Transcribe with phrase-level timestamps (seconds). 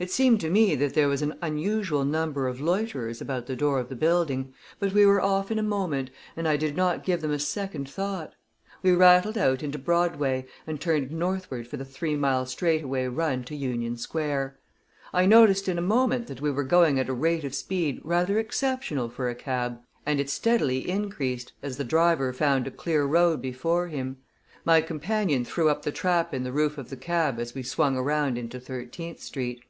[0.00, 3.78] It seemed to me that there was an unusual number of loiterers about the door
[3.78, 6.08] of the building, but we were off in a moment,
[6.38, 8.32] and I did not give them a second thought.
[8.82, 13.54] We rattled out into Broadway, and turned northward for the three mile straightaway run to
[13.54, 14.58] Union Square.
[15.12, 18.38] I noticed in a moment that we were going at a rate of speed rather
[18.38, 23.42] exceptional for a cab, and it steadily increased, as the driver found a clear road
[23.42, 24.16] before him.
[24.64, 27.98] My companion threw up the trap in the roof of the cab as we swung
[27.98, 29.60] around into Thirteenth Street.